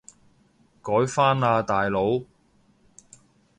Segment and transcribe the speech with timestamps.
[0.81, 2.23] 改返喇大佬